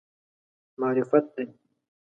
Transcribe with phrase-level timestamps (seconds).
[0.79, 1.45] معرفت دی.